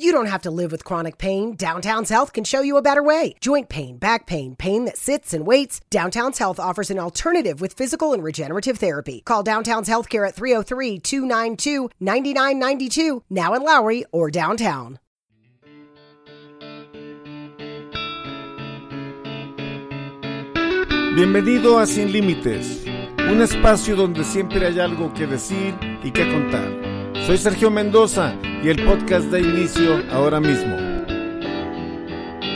You 0.00 0.12
don't 0.12 0.26
have 0.26 0.42
to 0.42 0.52
live 0.52 0.70
with 0.70 0.84
chronic 0.84 1.18
pain. 1.18 1.56
Downtown's 1.56 2.08
Health 2.08 2.32
can 2.32 2.44
show 2.44 2.60
you 2.60 2.76
a 2.76 2.82
better 2.82 3.02
way. 3.02 3.34
Joint 3.40 3.68
pain, 3.68 3.96
back 3.96 4.26
pain, 4.28 4.54
pain 4.54 4.84
that 4.84 4.96
sits 4.96 5.34
and 5.34 5.44
waits. 5.44 5.80
Downtown's 5.90 6.38
Health 6.38 6.60
offers 6.60 6.92
an 6.92 7.00
alternative 7.00 7.60
with 7.60 7.72
physical 7.72 8.12
and 8.12 8.22
regenerative 8.22 8.78
therapy. 8.78 9.22
Call 9.24 9.42
Downtown's 9.42 9.88
Healthcare 9.88 10.28
at 10.28 10.36
303 10.36 11.00
292 11.00 11.90
9992, 11.98 13.24
now 13.28 13.54
in 13.54 13.64
Lowry 13.64 14.04
or 14.12 14.30
downtown. 14.30 15.00
Bienvenido 21.16 21.80
a 21.80 21.86
Sin 21.88 22.12
Límites, 22.12 22.86
un 23.18 23.42
espacio 23.42 23.96
donde 23.96 24.22
siempre 24.22 24.64
hay 24.64 24.78
algo 24.78 25.12
que 25.12 25.26
decir 25.26 25.74
y 26.04 26.12
que 26.12 26.30
contar. 26.30 26.70
Soy 27.26 27.36
Sergio 27.36 27.68
Mendoza 27.72 28.38
y 28.62 28.68
el 28.68 28.84
podcast 28.84 29.26
da 29.26 29.38
inicio 29.38 30.02
ahora 30.10 30.40
mismo. 30.40 30.76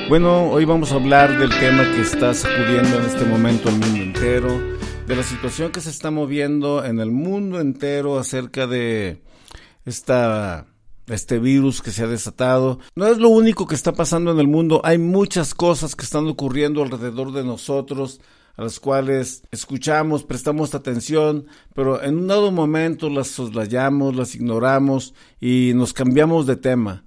Bueno, 0.08 0.50
hoy 0.50 0.64
vamos 0.64 0.92
a 0.92 0.96
hablar 0.96 1.38
del 1.38 1.50
tema 1.60 1.84
que 1.94 2.00
está 2.00 2.34
sacudiendo 2.34 2.98
en 2.98 3.04
este 3.04 3.24
momento 3.24 3.68
el 3.68 3.76
mundo 3.76 4.02
entero, 4.02 4.60
de 5.06 5.16
la 5.16 5.22
situación 5.22 5.70
que 5.70 5.80
se 5.80 5.90
está 5.90 6.10
moviendo 6.10 6.84
en 6.84 6.98
el 6.98 7.12
mundo 7.12 7.60
entero 7.60 8.18
acerca 8.18 8.66
de 8.66 9.22
esta 9.84 10.66
este 11.06 11.38
virus 11.38 11.82
que 11.82 11.90
se 11.90 12.04
ha 12.04 12.06
desatado. 12.06 12.78
No 12.94 13.06
es 13.06 13.18
lo 13.18 13.28
único 13.28 13.66
que 13.66 13.74
está 13.74 13.92
pasando 13.92 14.32
en 14.32 14.38
el 14.38 14.48
mundo, 14.48 14.80
hay 14.84 14.98
muchas 14.98 15.54
cosas 15.54 15.94
que 15.94 16.04
están 16.04 16.26
ocurriendo 16.26 16.82
alrededor 16.82 17.32
de 17.32 17.44
nosotros 17.44 18.20
a 18.56 18.62
las 18.62 18.80
cuales 18.80 19.42
escuchamos, 19.50 20.24
prestamos 20.24 20.74
atención, 20.74 21.46
pero 21.74 22.02
en 22.02 22.18
un 22.18 22.26
dado 22.26 22.50
momento 22.52 23.08
las 23.08 23.28
soslayamos, 23.28 24.14
las 24.14 24.34
ignoramos 24.34 25.14
y 25.40 25.72
nos 25.74 25.92
cambiamos 25.92 26.46
de 26.46 26.56
tema. 26.56 27.04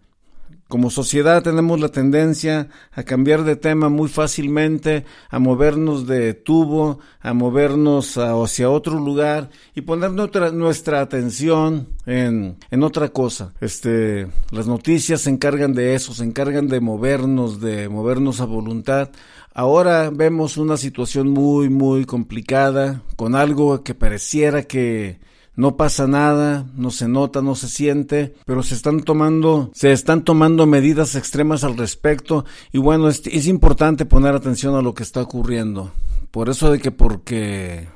Como 0.76 0.90
sociedad 0.90 1.42
tenemos 1.42 1.80
la 1.80 1.88
tendencia 1.88 2.68
a 2.92 3.04
cambiar 3.04 3.46
de 3.46 3.56
tema 3.56 3.88
muy 3.88 4.10
fácilmente, 4.10 5.06
a 5.30 5.40
movernos 5.40 6.06
de 6.06 6.34
tubo, 6.34 7.00
a 7.22 7.34
movernos 7.34 8.18
hacia 8.18 8.70
otro 8.70 9.00
lugar 9.00 9.52
y 9.74 9.80
poner 9.80 10.12
nuestra, 10.12 11.00
atención 11.00 11.88
en, 12.06 12.58
en, 12.72 12.84
otra 12.84 13.08
cosa. 13.08 13.54
Este, 13.62 14.28
las 14.52 14.68
noticias 14.68 15.22
se 15.22 15.30
encargan 15.30 15.74
de 15.74 15.96
eso, 15.96 16.14
se 16.14 16.26
encargan 16.26 16.68
de 16.68 16.82
movernos, 16.82 17.62
de 17.62 17.88
movernos 17.88 18.42
a 18.42 18.46
voluntad. 18.46 19.12
Ahora 19.54 20.10
vemos 20.14 20.58
una 20.58 20.76
situación 20.76 21.30
muy, 21.30 21.70
muy 21.70 22.04
complicada, 22.04 23.02
con 23.16 23.36
algo 23.36 23.82
que 23.82 23.96
pareciera 23.96 24.64
que 24.64 25.22
no 25.56 25.78
pasa 25.78 26.08
nada, 26.08 26.66
no 26.76 26.92
se 26.92 27.08
nota, 27.08 27.42
no 27.42 27.56
se 27.56 27.70
siente, 27.70 28.34
pero 28.46 28.62
se 28.64 28.76
están 28.76 29.02
tomando, 29.02 29.72
se 29.74 29.92
están 29.92 30.24
tomando 30.24 30.66
medidas 30.66 31.16
extremas 31.16 31.64
al 31.64 31.78
respecto 31.78 32.46
y 32.72 32.78
bueno, 32.78 33.08
es, 33.08 33.48
importante 33.48 34.06
poner 34.06 34.36
atención 34.36 34.76
a 34.76 34.82
lo 34.82 34.94
que 34.94 35.04
está 35.04 35.22
ocurriendo. 35.22 35.92
Por 36.32 36.50
eso 36.50 36.72
de 36.72 36.80
que 36.80 36.92
porque 36.92 37.88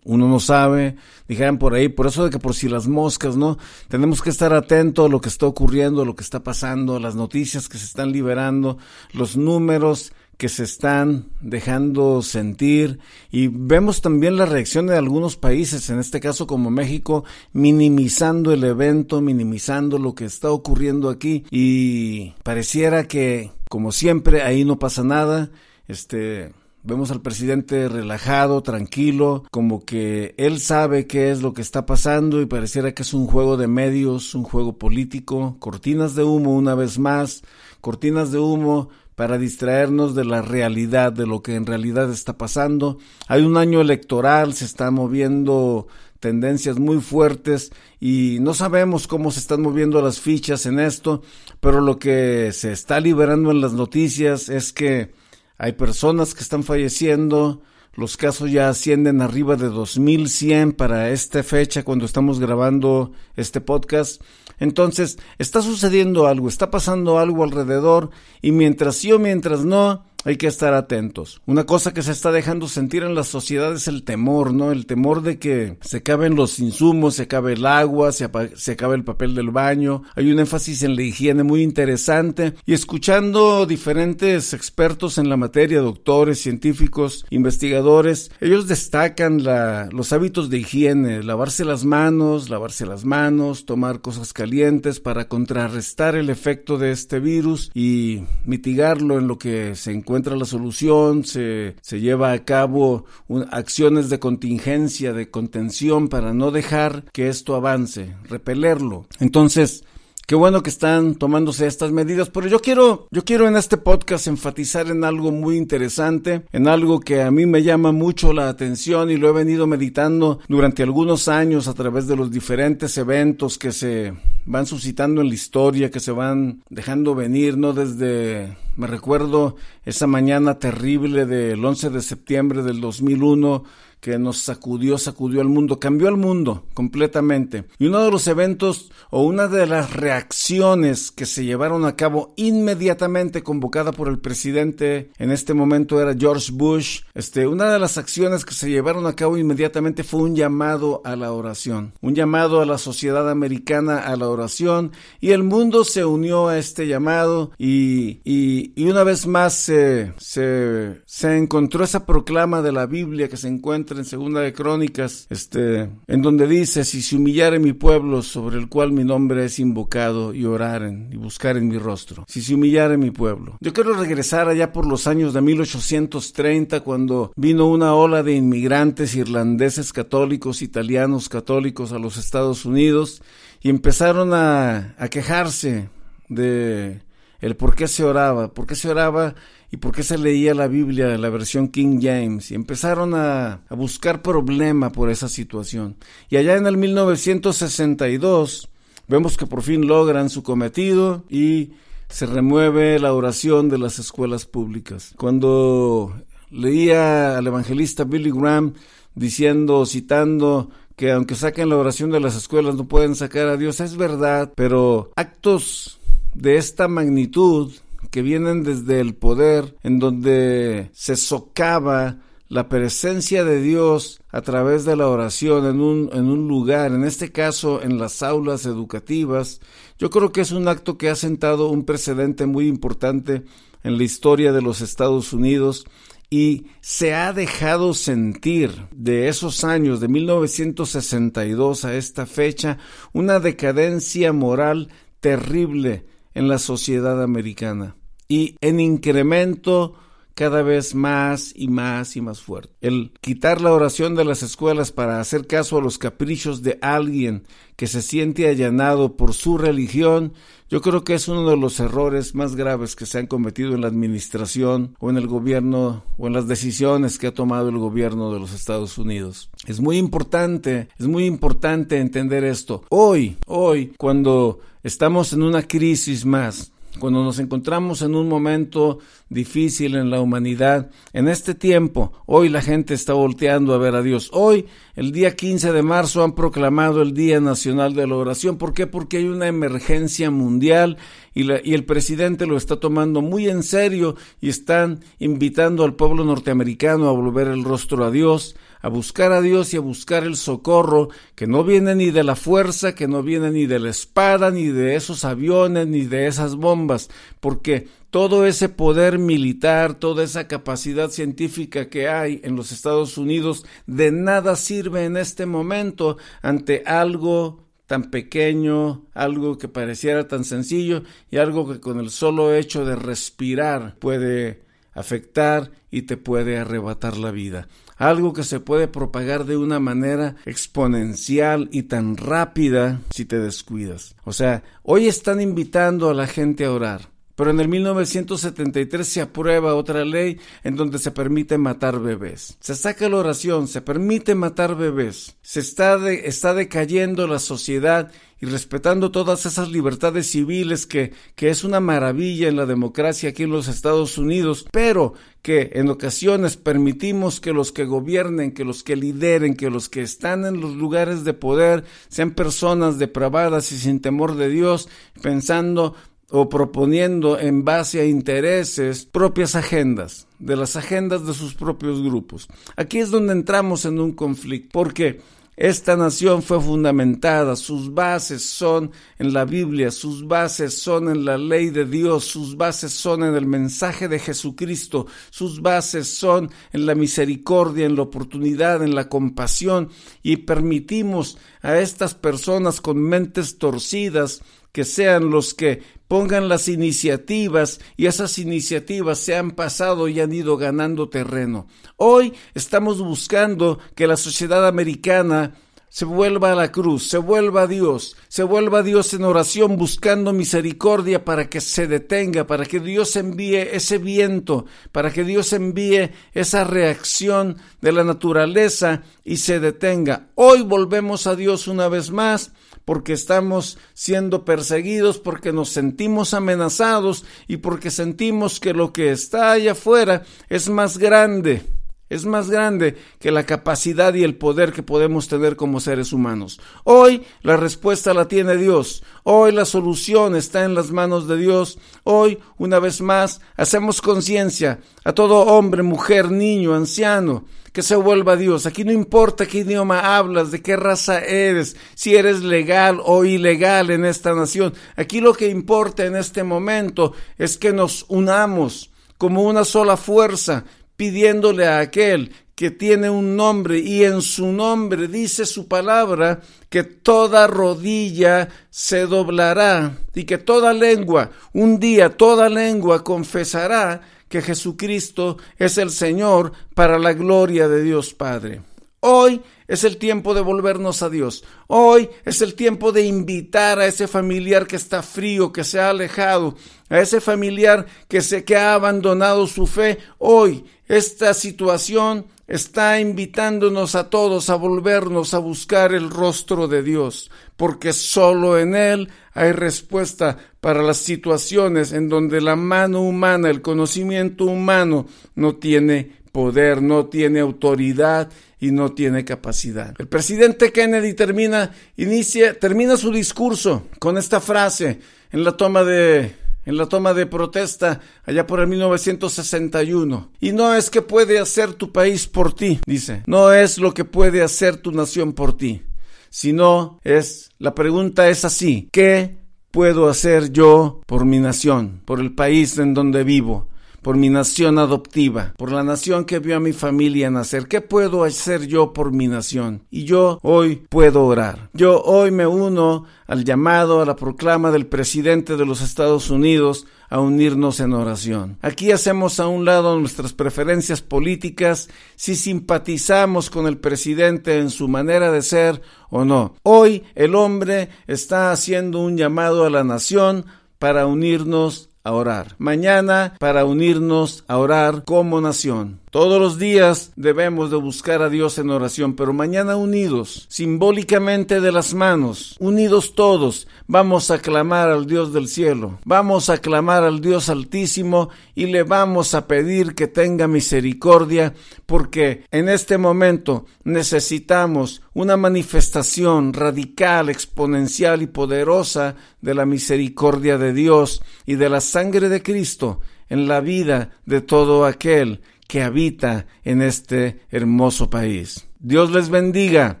uno 0.04 0.28
no 0.28 0.40
sabe, 0.40 0.96
dijeran 1.26 1.58
por 1.58 1.72
ahí, 1.72 1.88
por 1.88 2.06
eso 2.06 2.24
de 2.24 2.30
que 2.30 2.38
por 2.38 2.54
si 2.54 2.68
las 2.68 2.86
moscas, 2.86 3.36
¿no? 3.36 3.56
Tenemos 3.88 4.20
que 4.20 4.30
estar 4.30 4.52
atentos 4.52 5.06
a 5.06 5.08
lo 5.08 5.20
que 5.20 5.30
está 5.30 5.46
ocurriendo, 5.46 6.02
a 6.02 6.04
lo 6.04 6.14
que 6.14 6.22
está 6.22 6.42
pasando, 6.42 6.96
a 6.96 7.00
las 7.00 7.14
noticias 7.14 7.68
que 7.68 7.78
se 7.78 7.86
están 7.86 8.12
liberando, 8.12 8.76
los 9.14 9.36
números 9.36 10.12
que 10.36 10.48
se 10.48 10.64
están 10.64 11.26
dejando 11.40 12.22
sentir. 12.22 12.98
Y 13.30 13.48
vemos 13.48 14.00
también 14.02 14.36
la 14.36 14.46
reacción 14.46 14.86
de 14.86 14.96
algunos 14.96 15.36
países, 15.36 15.88
en 15.90 15.98
este 15.98 16.20
caso 16.20 16.46
como 16.46 16.70
México, 16.70 17.24
minimizando 17.52 18.52
el 18.52 18.64
evento, 18.64 19.20
minimizando 19.20 19.98
lo 19.98 20.14
que 20.14 20.26
está 20.26 20.50
ocurriendo 20.50 21.08
aquí. 21.08 21.44
Y 21.50 22.32
pareciera 22.42 23.08
que 23.08 23.50
como 23.68 23.92
siempre 23.92 24.42
ahí 24.42 24.64
no 24.64 24.78
pasa 24.78 25.02
nada, 25.02 25.50
este 25.88 26.52
Vemos 26.86 27.10
al 27.10 27.20
presidente 27.20 27.88
relajado, 27.88 28.62
tranquilo, 28.62 29.42
como 29.50 29.84
que 29.84 30.36
él 30.36 30.60
sabe 30.60 31.08
qué 31.08 31.32
es 31.32 31.42
lo 31.42 31.52
que 31.52 31.60
está 31.60 31.84
pasando 31.84 32.40
y 32.40 32.46
pareciera 32.46 32.94
que 32.94 33.02
es 33.02 33.12
un 33.12 33.26
juego 33.26 33.56
de 33.56 33.66
medios, 33.66 34.36
un 34.36 34.44
juego 34.44 34.78
político, 34.78 35.56
cortinas 35.58 36.14
de 36.14 36.22
humo 36.22 36.54
una 36.54 36.76
vez 36.76 37.00
más, 37.00 37.42
cortinas 37.80 38.30
de 38.30 38.38
humo 38.38 38.90
para 39.16 39.38
distraernos 39.38 40.14
de 40.14 40.26
la 40.26 40.42
realidad, 40.42 41.10
de 41.10 41.26
lo 41.26 41.42
que 41.42 41.54
en 41.54 41.66
realidad 41.66 42.12
está 42.12 42.36
pasando. 42.36 42.98
Hay 43.26 43.42
un 43.42 43.56
año 43.56 43.80
electoral, 43.80 44.52
se 44.52 44.66
están 44.66 44.94
moviendo 44.94 45.88
tendencias 46.20 46.78
muy 46.78 47.00
fuertes 47.00 47.72
y 47.98 48.38
no 48.40 48.52
sabemos 48.52 49.06
cómo 49.06 49.30
se 49.30 49.40
están 49.40 49.62
moviendo 49.62 50.02
las 50.02 50.20
fichas 50.20 50.66
en 50.66 50.78
esto, 50.78 51.22
pero 51.60 51.80
lo 51.80 51.98
que 51.98 52.52
se 52.52 52.72
está 52.72 53.00
liberando 53.00 53.50
en 53.50 53.62
las 53.62 53.72
noticias 53.72 54.50
es 54.50 54.72
que 54.72 55.12
hay 55.56 55.72
personas 55.72 56.34
que 56.34 56.42
están 56.42 56.62
falleciendo, 56.62 57.62
los 57.96 58.18
casos 58.18 58.50
ya 58.50 58.68
ascienden 58.68 59.22
arriba 59.22 59.56
de 59.56 59.68
2100 59.68 60.72
para 60.72 61.10
esta 61.10 61.42
fecha 61.42 61.82
cuando 61.82 62.04
estamos 62.04 62.38
grabando 62.38 63.12
este 63.36 63.62
podcast. 63.62 64.22
Entonces, 64.58 65.18
está 65.38 65.62
sucediendo 65.62 66.26
algo, 66.26 66.48
está 66.48 66.70
pasando 66.70 67.18
algo 67.18 67.42
alrededor 67.42 68.10
y 68.42 68.52
mientras 68.52 68.96
sí 68.96 69.12
o 69.12 69.18
mientras 69.18 69.64
no, 69.64 70.04
hay 70.26 70.36
que 70.36 70.48
estar 70.48 70.74
atentos. 70.74 71.40
Una 71.46 71.64
cosa 71.64 71.94
que 71.94 72.02
se 72.02 72.10
está 72.10 72.32
dejando 72.32 72.66
sentir 72.66 73.04
en 73.04 73.14
la 73.14 73.22
sociedad 73.22 73.72
es 73.72 73.86
el 73.86 74.02
temor, 74.02 74.52
¿no? 74.52 74.72
El 74.72 74.84
temor 74.84 75.22
de 75.22 75.38
que 75.38 75.78
se 75.82 75.98
acaben 75.98 76.34
los 76.34 76.58
insumos, 76.58 77.14
se 77.14 77.22
acabe 77.22 77.52
el 77.52 77.64
agua, 77.64 78.10
se, 78.10 78.28
se 78.56 78.72
acabe 78.72 78.96
el 78.96 79.04
papel 79.04 79.36
del 79.36 79.50
baño. 79.50 80.02
Hay 80.16 80.32
un 80.32 80.40
énfasis 80.40 80.82
en 80.82 80.96
la 80.96 81.02
higiene 81.02 81.44
muy 81.44 81.62
interesante 81.62 82.54
y 82.66 82.72
escuchando 82.72 83.66
diferentes 83.66 84.52
expertos 84.52 85.16
en 85.16 85.28
la 85.28 85.36
materia, 85.36 85.80
doctores, 85.80 86.40
científicos, 86.40 87.24
investigadores, 87.30 88.32
ellos 88.40 88.66
destacan 88.66 89.44
los 89.92 90.12
hábitos 90.12 90.50
de 90.50 90.58
higiene, 90.58 91.22
lavarse 91.22 91.64
las 91.64 91.84
manos, 91.84 92.50
lavarse 92.50 92.84
las 92.84 93.04
manos, 93.04 93.64
tomar 93.64 94.00
cosas 94.00 94.32
calientes 94.32 94.98
para 94.98 95.28
contrarrestar 95.28 96.16
el 96.16 96.30
efecto 96.30 96.78
de 96.78 96.90
este 96.90 97.20
virus 97.20 97.70
y 97.74 98.24
mitigarlo 98.44 99.20
en 99.20 99.28
lo 99.28 99.38
que 99.38 99.76
se 99.76 99.92
encuentra 99.92 100.15
encuentra 100.16 100.36
la 100.36 100.46
solución, 100.46 101.24
se, 101.24 101.76
se 101.82 102.00
lleva 102.00 102.32
a 102.32 102.42
cabo 102.42 103.04
acciones 103.50 104.08
de 104.08 104.18
contingencia, 104.18 105.12
de 105.12 105.30
contención 105.30 106.08
para 106.08 106.32
no 106.32 106.50
dejar 106.50 107.04
que 107.12 107.28
esto 107.28 107.54
avance, 107.54 108.14
repelerlo. 108.26 109.06
Entonces, 109.20 109.84
Qué 110.26 110.34
bueno 110.34 110.64
que 110.64 110.70
están 110.70 111.14
tomándose 111.14 111.68
estas 111.68 111.92
medidas, 111.92 112.30
pero 112.30 112.48
yo 112.48 112.58
quiero, 112.58 113.06
yo 113.12 113.24
quiero 113.24 113.46
en 113.46 113.56
este 113.56 113.76
podcast 113.76 114.26
enfatizar 114.26 114.88
en 114.88 115.04
algo 115.04 115.30
muy 115.30 115.56
interesante, 115.56 116.42
en 116.50 116.66
algo 116.66 116.98
que 116.98 117.22
a 117.22 117.30
mí 117.30 117.46
me 117.46 117.62
llama 117.62 117.92
mucho 117.92 118.32
la 118.32 118.48
atención 118.48 119.08
y 119.08 119.18
lo 119.18 119.28
he 119.28 119.32
venido 119.32 119.68
meditando 119.68 120.40
durante 120.48 120.82
algunos 120.82 121.28
años 121.28 121.68
a 121.68 121.74
través 121.74 122.08
de 122.08 122.16
los 122.16 122.32
diferentes 122.32 122.98
eventos 122.98 123.56
que 123.56 123.70
se 123.70 124.14
van 124.46 124.66
suscitando 124.66 125.20
en 125.20 125.28
la 125.28 125.34
historia, 125.34 125.92
que 125.92 126.00
se 126.00 126.10
van 126.10 126.60
dejando 126.70 127.14
venir, 127.14 127.56
¿no? 127.56 127.72
Desde, 127.72 128.56
me 128.74 128.88
recuerdo 128.88 129.54
esa 129.84 130.08
mañana 130.08 130.58
terrible 130.58 131.26
del 131.26 131.64
11 131.64 131.90
de 131.90 132.02
septiembre 132.02 132.64
del 132.64 132.80
2001, 132.80 133.62
que 134.06 134.20
nos 134.20 134.38
sacudió, 134.38 134.98
sacudió 134.98 135.40
al 135.40 135.48
mundo, 135.48 135.80
cambió 135.80 136.06
al 136.06 136.16
mundo 136.16 136.66
completamente. 136.74 137.64
Y 137.76 137.88
uno 137.88 138.04
de 138.04 138.12
los 138.12 138.28
eventos 138.28 138.92
o 139.10 139.24
una 139.24 139.48
de 139.48 139.66
las 139.66 139.94
reacciones 139.94 141.10
que 141.10 141.26
se 141.26 141.44
llevaron 141.44 141.84
a 141.84 141.96
cabo 141.96 142.32
inmediatamente 142.36 143.42
convocada 143.42 143.90
por 143.90 144.06
el 144.06 144.20
presidente 144.20 145.10
en 145.18 145.32
este 145.32 145.54
momento 145.54 146.00
era 146.00 146.14
George 146.16 146.52
Bush. 146.52 147.00
Este, 147.14 147.48
una 147.48 147.72
de 147.72 147.80
las 147.80 147.98
acciones 147.98 148.44
que 148.44 148.54
se 148.54 148.70
llevaron 148.70 149.08
a 149.08 149.16
cabo 149.16 149.38
inmediatamente 149.38 150.04
fue 150.04 150.22
un 150.22 150.36
llamado 150.36 151.02
a 151.04 151.16
la 151.16 151.32
oración, 151.32 151.92
un 152.00 152.14
llamado 152.14 152.60
a 152.60 152.64
la 152.64 152.78
sociedad 152.78 153.28
americana 153.28 153.98
a 153.98 154.14
la 154.14 154.28
oración 154.28 154.92
y 155.20 155.32
el 155.32 155.42
mundo 155.42 155.82
se 155.82 156.04
unió 156.04 156.46
a 156.46 156.58
este 156.58 156.86
llamado 156.86 157.50
y, 157.58 158.20
y, 158.22 158.72
y 158.76 158.88
una 158.88 159.02
vez 159.02 159.26
más 159.26 159.54
se, 159.54 160.12
se, 160.18 161.00
se 161.06 161.36
encontró 161.36 161.82
esa 161.82 162.06
proclama 162.06 162.62
de 162.62 162.70
la 162.70 162.86
Biblia 162.86 163.28
que 163.28 163.36
se 163.36 163.48
encuentra 163.48 163.95
en 163.98 164.04
Segunda 164.04 164.40
de 164.40 164.52
Crónicas, 164.52 165.26
este, 165.30 165.90
en 166.06 166.22
donde 166.22 166.46
dice, 166.46 166.84
si 166.84 167.02
se 167.02 167.16
humillare 167.16 167.58
mi 167.58 167.72
pueblo 167.72 168.22
sobre 168.22 168.58
el 168.58 168.68
cual 168.68 168.92
mi 168.92 169.04
nombre 169.04 169.44
es 169.44 169.58
invocado 169.58 170.34
y 170.34 170.44
oraren 170.44 171.08
y 171.12 171.16
buscar 171.16 171.56
en 171.56 171.68
mi 171.68 171.78
rostro, 171.78 172.24
si 172.28 172.42
se 172.42 172.54
humillare 172.54 172.96
mi 172.96 173.10
pueblo. 173.10 173.56
Yo 173.60 173.72
quiero 173.72 173.94
regresar 173.94 174.48
allá 174.48 174.72
por 174.72 174.86
los 174.86 175.06
años 175.06 175.34
de 175.34 175.40
1830 175.40 176.80
cuando 176.80 177.32
vino 177.36 177.66
una 177.66 177.94
ola 177.94 178.22
de 178.22 178.34
inmigrantes 178.34 179.14
irlandeses 179.14 179.92
católicos, 179.92 180.62
italianos 180.62 181.28
católicos 181.28 181.92
a 181.92 181.98
los 181.98 182.16
Estados 182.16 182.64
Unidos 182.64 183.22
y 183.62 183.70
empezaron 183.70 184.34
a, 184.34 184.94
a 184.98 185.08
quejarse 185.08 185.88
de 186.28 187.05
el 187.40 187.56
por 187.56 187.74
qué 187.74 187.88
se 187.88 188.04
oraba, 188.04 188.52
por 188.52 188.66
qué 188.66 188.74
se 188.74 188.88
oraba 188.88 189.34
y 189.70 189.78
por 189.78 189.92
qué 189.92 190.02
se 190.02 190.18
leía 190.18 190.54
la 190.54 190.68
Biblia, 190.68 191.18
la 191.18 191.30
versión 191.30 191.68
King 191.68 191.98
James, 192.00 192.50
y 192.50 192.54
empezaron 192.54 193.14
a, 193.14 193.60
a 193.68 193.74
buscar 193.74 194.22
problema 194.22 194.90
por 194.90 195.10
esa 195.10 195.28
situación. 195.28 195.96
Y 196.30 196.36
allá 196.36 196.56
en 196.56 196.66
el 196.66 196.76
1962 196.76 198.70
Vemos 199.08 199.36
que 199.36 199.46
por 199.46 199.62
fin 199.62 199.86
logran 199.86 200.30
su 200.30 200.42
cometido 200.42 201.24
y 201.28 201.70
se 202.08 202.26
remueve 202.26 202.98
la 202.98 203.12
oración 203.12 203.68
de 203.68 203.78
las 203.78 203.98
escuelas 204.00 204.46
públicas. 204.46 205.14
Cuando 205.16 206.22
leía 206.50 207.38
al 207.38 207.46
evangelista 207.46 208.04
Billy 208.04 208.32
Graham 208.32 208.74
diciendo, 209.14 209.86
citando 209.86 210.70
que 210.96 211.12
aunque 211.12 211.36
saquen 211.36 211.68
la 211.68 211.76
oración 211.76 212.10
de 212.10 212.20
las 212.20 212.34
escuelas 212.36 212.74
no 212.74 212.88
pueden 212.88 213.14
sacar 213.14 213.46
a 213.48 213.56
Dios, 213.56 213.80
es 213.80 213.96
verdad, 213.96 214.52
pero 214.56 215.12
actos 215.14 215.95
de 216.36 216.56
esta 216.56 216.86
magnitud 216.86 217.72
que 218.10 218.22
vienen 218.22 218.62
desde 218.62 219.00
el 219.00 219.14
poder, 219.14 219.76
en 219.82 219.98
donde 219.98 220.90
se 220.92 221.16
socava 221.16 222.18
la 222.48 222.68
presencia 222.68 223.44
de 223.44 223.60
Dios 223.60 224.20
a 224.30 224.42
través 224.42 224.84
de 224.84 224.96
la 224.96 225.08
oración 225.08 225.66
en 225.66 225.80
un, 225.80 226.10
en 226.12 226.28
un 226.28 226.46
lugar, 226.46 226.92
en 226.92 227.04
este 227.04 227.32
caso 227.32 227.82
en 227.82 227.98
las 227.98 228.22
aulas 228.22 228.66
educativas, 228.66 229.60
yo 229.98 230.10
creo 230.10 230.30
que 230.30 230.42
es 230.42 230.52
un 230.52 230.68
acto 230.68 230.96
que 230.96 231.08
ha 231.08 231.16
sentado 231.16 231.70
un 231.70 231.84
precedente 231.84 232.46
muy 232.46 232.68
importante 232.68 233.44
en 233.82 233.98
la 233.98 234.04
historia 234.04 234.52
de 234.52 234.62
los 234.62 234.80
Estados 234.80 235.32
Unidos 235.32 235.86
y 236.28 236.66
se 236.80 237.14
ha 237.14 237.32
dejado 237.32 237.94
sentir 237.94 238.88
de 238.92 239.28
esos 239.28 239.64
años, 239.64 240.00
de 240.00 240.08
1962 240.08 241.84
a 241.84 241.94
esta 241.96 242.26
fecha, 242.26 242.78
una 243.12 243.40
decadencia 243.40 244.32
moral 244.32 244.88
terrible 245.20 246.04
en 246.36 246.48
la 246.48 246.58
sociedad 246.58 247.22
americana. 247.22 247.96
Y 248.28 248.56
en 248.60 248.78
incremento 248.78 249.94
cada 250.36 250.62
vez 250.62 250.94
más 250.94 251.52
y 251.56 251.66
más 251.66 252.14
y 252.14 252.20
más 252.20 252.42
fuerte. 252.42 252.74
El 252.82 253.12
quitar 253.22 253.62
la 253.62 253.72
oración 253.72 254.14
de 254.14 254.26
las 254.26 254.42
escuelas 254.42 254.92
para 254.92 255.18
hacer 255.18 255.46
caso 255.46 255.78
a 255.78 255.80
los 255.80 255.96
caprichos 255.96 256.62
de 256.62 256.78
alguien 256.82 257.44
que 257.74 257.86
se 257.86 258.02
siente 258.02 258.46
allanado 258.46 259.16
por 259.16 259.32
su 259.32 259.56
religión, 259.56 260.34
yo 260.68 260.82
creo 260.82 261.04
que 261.04 261.14
es 261.14 261.28
uno 261.28 261.48
de 261.48 261.56
los 261.56 261.80
errores 261.80 262.34
más 262.34 262.54
graves 262.54 262.96
que 262.96 263.06
se 263.06 263.18
han 263.18 263.26
cometido 263.26 263.74
en 263.74 263.80
la 263.80 263.86
administración 263.86 264.94
o 264.98 265.08
en 265.08 265.16
el 265.16 265.26
gobierno 265.26 266.04
o 266.18 266.26
en 266.26 266.34
las 266.34 266.46
decisiones 266.46 267.18
que 267.18 267.28
ha 267.28 267.34
tomado 267.34 267.70
el 267.70 267.78
gobierno 267.78 268.30
de 268.30 268.38
los 268.38 268.52
Estados 268.52 268.98
Unidos. 268.98 269.48
Es 269.66 269.80
muy 269.80 269.96
importante, 269.96 270.88
es 270.98 271.06
muy 271.06 271.24
importante 271.24 271.98
entender 271.98 272.44
esto. 272.44 272.84
Hoy, 272.90 273.38
hoy, 273.46 273.94
cuando 273.96 274.58
estamos 274.82 275.32
en 275.32 275.42
una 275.42 275.62
crisis 275.62 276.26
más, 276.26 276.72
cuando 276.98 277.22
nos 277.22 277.38
encontramos 277.38 278.02
en 278.02 278.14
un 278.14 278.28
momento 278.28 278.98
difícil 279.28 279.96
en 279.96 280.10
la 280.10 280.20
humanidad, 280.20 280.90
en 281.12 281.28
este 281.28 281.54
tiempo, 281.54 282.12
hoy 282.26 282.48
la 282.48 282.62
gente 282.62 282.94
está 282.94 283.12
volteando 283.12 283.74
a 283.74 283.78
ver 283.78 283.94
a 283.94 284.02
Dios. 284.02 284.30
Hoy, 284.32 284.66
el 284.94 285.12
día 285.12 285.36
15 285.36 285.72
de 285.72 285.82
marzo, 285.82 286.22
han 286.22 286.34
proclamado 286.34 287.02
el 287.02 287.12
Día 287.12 287.40
Nacional 287.40 287.94
de 287.94 288.06
la 288.06 288.16
Oración. 288.16 288.58
¿Por 288.58 288.72
qué? 288.72 288.86
Porque 288.86 289.18
hay 289.18 289.26
una 289.26 289.46
emergencia 289.46 290.30
mundial 290.30 290.96
y, 291.34 291.44
y 291.68 291.74
el 291.74 291.84
presidente 291.84 292.46
lo 292.46 292.56
está 292.56 292.76
tomando 292.76 293.22
muy 293.22 293.48
en 293.48 293.62
serio 293.62 294.16
y 294.40 294.48
están 294.48 295.00
invitando 295.18 295.84
al 295.84 295.94
pueblo 295.94 296.24
norteamericano 296.24 297.08
a 297.08 297.12
volver 297.12 297.48
el 297.48 297.64
rostro 297.64 298.04
a 298.04 298.10
Dios 298.10 298.56
a 298.86 298.88
buscar 298.88 299.32
a 299.32 299.40
Dios 299.40 299.74
y 299.74 299.78
a 299.78 299.80
buscar 299.80 300.22
el 300.22 300.36
socorro 300.36 301.08
que 301.34 301.48
no 301.48 301.64
viene 301.64 301.96
ni 301.96 302.12
de 302.12 302.22
la 302.22 302.36
fuerza, 302.36 302.94
que 302.94 303.08
no 303.08 303.24
viene 303.24 303.50
ni 303.50 303.66
de 303.66 303.80
la 303.80 303.90
espada, 303.90 304.52
ni 304.52 304.68
de 304.68 304.94
esos 304.94 305.24
aviones, 305.24 305.88
ni 305.88 306.02
de 306.02 306.28
esas 306.28 306.54
bombas, 306.54 307.10
porque 307.40 307.88
todo 308.10 308.46
ese 308.46 308.68
poder 308.68 309.18
militar, 309.18 309.94
toda 309.94 310.22
esa 310.22 310.46
capacidad 310.46 311.10
científica 311.10 311.88
que 311.88 312.08
hay 312.08 312.40
en 312.44 312.54
los 312.54 312.70
Estados 312.70 313.18
Unidos, 313.18 313.66
de 313.88 314.12
nada 314.12 314.54
sirve 314.54 315.04
en 315.04 315.16
este 315.16 315.46
momento 315.46 316.16
ante 316.40 316.84
algo 316.86 317.64
tan 317.86 318.12
pequeño, 318.12 319.02
algo 319.14 319.58
que 319.58 319.66
pareciera 319.66 320.28
tan 320.28 320.44
sencillo 320.44 321.02
y 321.28 321.38
algo 321.38 321.72
que 321.72 321.80
con 321.80 321.98
el 321.98 322.10
solo 322.10 322.54
hecho 322.54 322.84
de 322.84 322.94
respirar 322.94 323.96
puede 323.98 324.65
afectar 324.96 325.70
y 325.90 326.02
te 326.02 326.16
puede 326.16 326.58
arrebatar 326.58 327.16
la 327.16 327.30
vida 327.30 327.68
algo 327.96 328.32
que 328.32 328.44
se 328.44 328.60
puede 328.60 328.88
propagar 328.88 329.44
de 329.44 329.56
una 329.56 329.80
manera 329.80 330.36
exponencial 330.44 331.68
y 331.72 331.84
tan 331.84 332.16
rápida 332.16 333.00
si 333.10 333.24
te 333.24 333.38
descuidas. 333.38 334.14
O 334.24 334.32
sea, 334.32 334.62
hoy 334.82 335.08
están 335.08 335.40
invitando 335.40 336.10
a 336.10 336.14
la 336.14 336.26
gente 336.26 336.66
a 336.66 336.72
orar. 336.72 337.15
Pero 337.36 337.50
en 337.50 337.60
el 337.60 337.68
1973 337.68 339.06
se 339.06 339.20
aprueba 339.20 339.74
otra 339.74 340.04
ley 340.04 340.40
en 340.64 340.74
donde 340.74 340.98
se 340.98 341.10
permite 341.10 341.58
matar 341.58 342.00
bebés. 342.00 342.56
Se 342.60 342.74
saca 342.74 343.08
la 343.10 343.18
oración, 343.18 343.68
se 343.68 343.82
permite 343.82 344.34
matar 344.34 344.74
bebés. 344.74 345.36
Se 345.42 345.60
está, 345.60 346.10
está 346.10 346.54
decayendo 346.54 347.26
la 347.26 347.38
sociedad 347.38 348.10
y 348.40 348.46
respetando 348.46 349.10
todas 349.10 349.46
esas 349.46 349.70
libertades 349.70 350.30
civiles 350.30 350.86
que, 350.86 351.12
que 351.34 351.48
es 351.48 351.64
una 351.64 351.80
maravilla 351.80 352.48
en 352.48 352.56
la 352.56 352.66
democracia 352.66 353.30
aquí 353.30 353.44
en 353.44 353.50
los 353.50 353.68
Estados 353.68 354.18
Unidos, 354.18 354.66
pero 354.72 355.14
que 355.42 355.70
en 355.74 355.88
ocasiones 355.88 356.56
permitimos 356.56 357.40
que 357.40 357.52
los 357.52 357.72
que 357.72 357.84
gobiernen, 357.84 358.52
que 358.52 358.64
los 358.64 358.82
que 358.82 358.96
lideren, 358.96 359.56
que 359.56 359.70
los 359.70 359.88
que 359.88 360.02
están 360.02 360.44
en 360.44 360.60
los 360.60 360.74
lugares 360.74 361.24
de 361.24 361.34
poder 361.34 361.84
sean 362.08 362.32
personas 362.32 362.98
depravadas 362.98 363.72
y 363.72 363.78
sin 363.78 364.00
temor 364.00 364.36
de 364.36 364.48
Dios, 364.48 364.88
pensando 365.22 365.94
o 366.30 366.48
proponiendo 366.48 367.38
en 367.38 367.64
base 367.64 368.00
a 368.00 368.04
intereses 368.04 369.04
propias 369.04 369.54
agendas, 369.54 370.26
de 370.38 370.56
las 370.56 370.76
agendas 370.76 371.26
de 371.26 371.34
sus 371.34 371.54
propios 371.54 372.02
grupos. 372.02 372.48
Aquí 372.76 372.98
es 372.98 373.10
donde 373.10 373.32
entramos 373.32 373.84
en 373.84 374.00
un 374.00 374.12
conflicto, 374.12 374.70
porque 374.72 375.20
esta 375.56 375.96
nación 375.96 376.42
fue 376.42 376.60
fundamentada, 376.60 377.56
sus 377.56 377.94
bases 377.94 378.44
son 378.44 378.90
en 379.18 379.32
la 379.32 379.46
Biblia, 379.46 379.90
sus 379.90 380.26
bases 380.28 380.78
son 380.78 381.08
en 381.08 381.24
la 381.24 381.38
ley 381.38 381.70
de 381.70 381.86
Dios, 381.86 382.24
sus 382.24 382.58
bases 382.58 382.92
son 382.92 383.24
en 383.24 383.34
el 383.34 383.46
mensaje 383.46 384.06
de 384.06 384.18
Jesucristo, 384.18 385.06
sus 385.30 385.62
bases 385.62 386.12
son 386.12 386.50
en 386.74 386.84
la 386.84 386.94
misericordia, 386.94 387.86
en 387.86 387.96
la 387.96 388.02
oportunidad, 388.02 388.82
en 388.82 388.94
la 388.94 389.08
compasión, 389.08 389.88
y 390.22 390.38
permitimos 390.38 391.38
a 391.62 391.78
estas 391.78 392.14
personas 392.14 392.82
con 392.82 392.98
mentes 392.98 393.56
torcidas 393.56 394.42
que 394.76 394.84
sean 394.84 395.30
los 395.30 395.54
que 395.54 395.80
pongan 396.06 396.50
las 396.50 396.68
iniciativas 396.68 397.80
y 397.96 398.04
esas 398.04 398.36
iniciativas 398.36 399.18
se 399.18 399.34
han 399.34 399.52
pasado 399.52 400.06
y 400.06 400.20
han 400.20 400.34
ido 400.34 400.58
ganando 400.58 401.08
terreno. 401.08 401.66
Hoy 401.96 402.34
estamos 402.54 403.00
buscando 403.00 403.78
que 403.94 404.06
la 404.06 404.18
sociedad 404.18 404.68
americana 404.68 405.54
se 405.88 406.04
vuelva 406.04 406.52
a 406.52 406.54
la 406.54 406.72
cruz, 406.72 407.08
se 407.08 407.18
vuelva 407.18 407.62
a 407.62 407.66
Dios, 407.66 408.16
se 408.28 408.42
vuelva 408.42 408.80
a 408.80 408.82
Dios 408.82 409.14
en 409.14 409.24
oración 409.24 409.76
buscando 409.76 410.32
misericordia 410.32 411.24
para 411.24 411.48
que 411.48 411.60
se 411.60 411.86
detenga, 411.86 412.46
para 412.46 412.66
que 412.66 412.80
Dios 412.80 413.16
envíe 413.16 413.68
ese 413.72 413.98
viento, 413.98 414.66
para 414.92 415.12
que 415.12 415.24
Dios 415.24 415.52
envíe 415.52 416.10
esa 416.34 416.64
reacción 416.64 417.56
de 417.80 417.92
la 417.92 418.04
naturaleza 418.04 419.02
y 419.24 419.38
se 419.38 419.60
detenga. 419.60 420.28
Hoy 420.34 420.62
volvemos 420.62 421.26
a 421.26 421.36
Dios 421.36 421.68
una 421.68 421.88
vez 421.88 422.10
más 422.10 422.52
porque 422.84 423.12
estamos 423.12 423.78
siendo 423.94 424.44
perseguidos, 424.44 425.18
porque 425.18 425.52
nos 425.52 425.70
sentimos 425.70 426.34
amenazados 426.34 427.24
y 427.48 427.56
porque 427.58 427.90
sentimos 427.90 428.60
que 428.60 428.72
lo 428.72 428.92
que 428.92 429.10
está 429.10 429.52
allá 429.52 429.72
afuera 429.72 430.22
es 430.48 430.68
más 430.68 430.96
grande, 430.96 431.64
es 432.08 432.24
más 432.24 432.50
grande 432.50 432.96
que 433.18 433.30
la 433.30 433.44
capacidad 433.44 434.14
y 434.14 434.22
el 434.22 434.36
poder 434.36 434.72
que 434.72 434.82
podemos 434.82 435.28
tener 435.28 435.56
como 435.56 435.80
seres 435.80 436.12
humanos. 436.12 436.60
Hoy 436.84 437.24
la 437.42 437.56
respuesta 437.56 438.14
la 438.14 438.28
tiene 438.28 438.56
Dios, 438.56 439.02
hoy 439.24 439.52
la 439.52 439.64
solución 439.64 440.36
está 440.36 440.64
en 440.64 440.74
las 440.74 440.90
manos 440.90 441.26
de 441.26 441.36
Dios, 441.36 441.78
hoy 442.04 442.38
una 442.58 442.78
vez 442.78 443.00
más 443.00 443.40
hacemos 443.56 444.00
conciencia 444.00 444.80
a 445.04 445.12
todo 445.12 445.46
hombre, 445.46 445.82
mujer, 445.82 446.30
niño, 446.30 446.74
anciano, 446.74 447.44
que 447.76 447.82
se 447.82 447.94
vuelva 447.94 448.36
Dios. 448.36 448.64
Aquí 448.64 448.84
no 448.84 448.92
importa 448.92 449.44
qué 449.44 449.58
idioma 449.58 450.16
hablas, 450.16 450.50
de 450.50 450.62
qué 450.62 450.76
raza 450.76 451.20
eres, 451.20 451.76
si 451.94 452.16
eres 452.16 452.42
legal 452.42 453.00
o 453.04 453.24
ilegal 453.26 453.90
en 453.90 454.06
esta 454.06 454.32
nación. 454.32 454.72
Aquí 454.96 455.20
lo 455.20 455.34
que 455.34 455.48
importa 455.48 456.06
en 456.06 456.16
este 456.16 456.42
momento 456.42 457.12
es 457.36 457.58
que 457.58 457.74
nos 457.74 458.06
unamos 458.08 458.90
como 459.18 459.42
una 459.42 459.64
sola 459.64 459.98
fuerza, 459.98 460.64
pidiéndole 460.96 461.66
a 461.66 461.80
aquel 461.80 462.32
que 462.56 462.70
tiene 462.70 463.10
un 463.10 463.36
nombre 463.36 463.78
y 463.78 464.02
en 464.02 464.22
su 464.22 464.50
nombre 464.50 465.08
dice 465.08 465.44
su 465.44 465.68
palabra 465.68 466.40
que 466.70 466.84
toda 466.84 467.46
rodilla 467.46 468.48
se 468.70 469.06
doblará 469.06 469.98
y 470.14 470.24
que 470.24 470.38
toda 470.38 470.72
lengua, 470.72 471.30
un 471.52 471.78
día 471.78 472.16
toda 472.16 472.48
lengua 472.48 473.04
confesará 473.04 474.00
que 474.28 474.40
Jesucristo 474.40 475.36
es 475.58 475.76
el 475.76 475.90
Señor 475.90 476.52
para 476.74 476.98
la 476.98 477.12
gloria 477.12 477.68
de 477.68 477.82
Dios 477.82 478.14
Padre. 478.14 478.62
Hoy 479.00 479.42
es 479.68 479.84
el 479.84 479.98
tiempo 479.98 480.34
de 480.34 480.40
volvernos 480.40 481.02
a 481.02 481.10
Dios. 481.10 481.44
Hoy 481.66 482.08
es 482.24 482.40
el 482.40 482.54
tiempo 482.54 482.90
de 482.90 483.04
invitar 483.04 483.78
a 483.78 483.86
ese 483.86 484.08
familiar 484.08 484.66
que 484.66 484.76
está 484.76 485.02
frío, 485.02 485.52
que 485.52 485.62
se 485.62 485.78
ha 485.78 485.90
alejado, 485.90 486.56
a 486.88 486.98
ese 487.00 487.20
familiar 487.20 487.86
que 488.08 488.22
se 488.22 488.44
que 488.44 488.56
ha 488.56 488.74
abandonado 488.74 489.46
su 489.46 489.66
fe. 489.66 489.98
Hoy 490.18 490.64
esta 490.88 491.34
situación 491.34 492.26
está 492.46 493.00
invitándonos 493.00 493.96
a 493.96 494.08
todos 494.08 494.50
a 494.50 494.54
volvernos 494.54 495.34
a 495.34 495.38
buscar 495.38 495.92
el 495.92 496.10
rostro 496.10 496.68
de 496.68 496.82
Dios, 496.82 497.30
porque 497.56 497.92
solo 497.92 498.58
en 498.58 498.76
Él 498.76 499.08
hay 499.32 499.52
respuesta 499.52 500.38
para 500.60 500.82
las 500.82 500.98
situaciones 500.98 501.92
en 501.92 502.08
donde 502.08 502.40
la 502.40 502.54
mano 502.54 503.02
humana, 503.02 503.50
el 503.50 503.62
conocimiento 503.62 504.44
humano 504.44 505.06
no 505.34 505.56
tiene 505.56 506.12
poder, 506.30 506.82
no 506.82 507.06
tiene 507.06 507.40
autoridad 507.40 508.30
y 508.60 508.70
no 508.70 508.92
tiene 508.92 509.24
capacidad. 509.24 509.94
El 509.98 510.06
presidente 510.06 510.70
Kennedy 510.70 511.14
termina, 511.14 511.72
inicia, 511.96 512.58
termina 512.58 512.96
su 512.96 513.10
discurso 513.10 513.88
con 513.98 514.18
esta 514.18 514.40
frase 514.40 515.00
en 515.32 515.44
la 515.44 515.56
toma 515.56 515.82
de 515.82 516.45
en 516.66 516.76
la 516.76 516.86
toma 516.86 517.14
de 517.14 517.24
protesta 517.24 518.00
allá 518.24 518.46
por 518.46 518.60
el 518.60 518.66
1961. 518.66 520.32
Y 520.40 520.52
no 520.52 520.74
es 520.74 520.90
que 520.90 521.00
puede 521.00 521.38
hacer 521.38 521.72
tu 521.72 521.92
país 521.92 522.26
por 522.26 522.52
ti, 522.52 522.80
dice. 522.84 523.22
No 523.26 523.52
es 523.52 523.78
lo 523.78 523.94
que 523.94 524.04
puede 524.04 524.42
hacer 524.42 524.76
tu 524.76 524.92
nación 524.92 525.32
por 525.32 525.56
ti, 525.56 525.82
sino 526.28 526.98
es, 527.04 527.50
la 527.58 527.74
pregunta 527.74 528.28
es 528.28 528.44
así, 528.44 528.88
¿qué 528.92 529.38
puedo 529.70 530.08
hacer 530.08 530.52
yo 530.52 531.00
por 531.06 531.24
mi 531.24 531.38
nación, 531.38 532.02
por 532.04 532.20
el 532.20 532.34
país 532.34 532.76
en 532.78 532.92
donde 532.92 533.24
vivo? 533.24 533.68
Por 534.06 534.16
mi 534.16 534.30
nación 534.30 534.78
adoptiva, 534.78 535.52
por 535.56 535.72
la 535.72 535.82
nación 535.82 536.26
que 536.26 536.38
vio 536.38 536.54
a 536.54 536.60
mi 536.60 536.72
familia 536.72 537.28
nacer. 537.28 537.66
¿Qué 537.66 537.80
puedo 537.80 538.22
hacer 538.22 538.68
yo 538.68 538.92
por 538.92 539.10
mi 539.10 539.26
nación? 539.26 539.82
Y 539.90 540.04
yo 540.04 540.38
hoy 540.44 540.86
puedo 540.88 541.24
orar. 541.24 541.70
Yo 541.72 542.00
hoy 542.02 542.30
me 542.30 542.46
uno 542.46 543.04
al 543.26 543.44
llamado, 543.44 544.00
a 544.00 544.06
la 544.06 544.14
proclama 544.14 544.70
del 544.70 544.86
presidente 544.86 545.56
de 545.56 545.66
los 545.66 545.80
Estados 545.80 546.30
Unidos 546.30 546.86
a 547.08 547.18
unirnos 547.18 547.80
en 547.80 547.94
oración. 547.94 548.58
Aquí 548.62 548.92
hacemos 548.92 549.40
a 549.40 549.48
un 549.48 549.64
lado 549.64 549.98
nuestras 549.98 550.32
preferencias 550.32 551.02
políticas, 551.02 551.88
si 552.14 552.36
simpatizamos 552.36 553.50
con 553.50 553.66
el 553.66 553.78
presidente 553.78 554.60
en 554.60 554.70
su 554.70 554.86
manera 554.86 555.32
de 555.32 555.42
ser 555.42 555.82
o 556.10 556.24
no. 556.24 556.54
Hoy 556.62 557.02
el 557.16 557.34
hombre 557.34 557.88
está 558.06 558.52
haciendo 558.52 559.00
un 559.00 559.16
llamado 559.16 559.64
a 559.64 559.70
la 559.70 559.82
nación 559.82 560.46
para 560.78 561.06
unirnos 561.06 561.90
a 562.06 562.12
orar. 562.12 562.54
Mañana 562.58 563.34
para 563.40 563.64
unirnos 563.64 564.44
a 564.46 564.58
orar 564.58 565.02
como 565.04 565.40
nación. 565.40 565.98
Todos 566.16 566.40
los 566.40 566.58
días 566.58 567.12
debemos 567.14 567.70
de 567.70 567.76
buscar 567.76 568.22
a 568.22 568.30
Dios 568.30 568.56
en 568.56 568.70
oración, 568.70 569.16
pero 569.16 569.34
mañana 569.34 569.76
unidos, 569.76 570.46
simbólicamente 570.48 571.60
de 571.60 571.70
las 571.70 571.92
manos, 571.92 572.56
unidos 572.58 573.14
todos, 573.14 573.68
vamos 573.86 574.30
a 574.30 574.38
clamar 574.38 574.88
al 574.88 575.04
Dios 575.04 575.34
del 575.34 575.46
cielo, 575.46 575.98
vamos 576.06 576.48
a 576.48 576.56
clamar 576.56 577.04
al 577.04 577.20
Dios 577.20 577.50
altísimo 577.50 578.30
y 578.54 578.64
le 578.64 578.82
vamos 578.82 579.34
a 579.34 579.46
pedir 579.46 579.94
que 579.94 580.06
tenga 580.06 580.48
misericordia, 580.48 581.52
porque 581.84 582.44
en 582.50 582.70
este 582.70 582.96
momento 582.96 583.66
necesitamos 583.84 585.02
una 585.12 585.36
manifestación 585.36 586.54
radical, 586.54 587.28
exponencial 587.28 588.22
y 588.22 588.26
poderosa 588.26 589.16
de 589.42 589.52
la 589.52 589.66
misericordia 589.66 590.56
de 590.56 590.72
Dios 590.72 591.22
y 591.44 591.56
de 591.56 591.68
la 591.68 591.82
sangre 591.82 592.30
de 592.30 592.42
Cristo 592.42 593.00
en 593.28 593.48
la 593.48 593.60
vida 593.60 594.12
de 594.24 594.40
todo 594.40 594.86
aquel 594.86 595.42
que 595.68 595.82
habita 595.82 596.46
en 596.64 596.82
este 596.82 597.40
hermoso 597.50 598.10
país. 598.10 598.68
Dios 598.78 599.10
les 599.10 599.28
bendiga. 599.28 600.00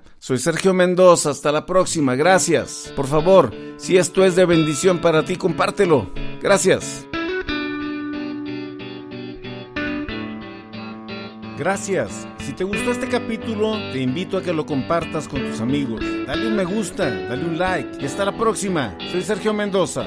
Soy 0.18 0.38
Sergio 0.38 0.74
Mendoza. 0.74 1.30
Hasta 1.30 1.52
la 1.52 1.66
próxima. 1.66 2.14
Gracias. 2.14 2.92
Por 2.96 3.06
favor, 3.06 3.54
si 3.76 3.96
esto 3.96 4.24
es 4.24 4.36
de 4.36 4.44
bendición 4.44 5.00
para 5.00 5.24
ti, 5.24 5.36
compártelo. 5.36 6.10
Gracias. 6.40 7.06
Gracias. 11.58 12.28
Si 12.38 12.52
te 12.52 12.64
gustó 12.64 12.92
este 12.92 13.08
capítulo, 13.08 13.72
te 13.92 14.00
invito 14.00 14.36
a 14.36 14.42
que 14.42 14.52
lo 14.52 14.66
compartas 14.66 15.26
con 15.26 15.40
tus 15.40 15.60
amigos. 15.60 16.00
Dale 16.26 16.46
un 16.46 16.54
me 16.54 16.64
gusta, 16.64 17.10
dale 17.10 17.44
un 17.44 17.58
like 17.58 17.98
y 17.98 18.04
hasta 18.04 18.24
la 18.24 18.36
próxima. 18.36 18.96
Soy 19.10 19.22
Sergio 19.22 19.54
Mendoza. 19.54 20.06